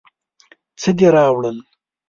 څه 0.81 0.89
دې 0.97 1.07
راوړل. 1.15 1.57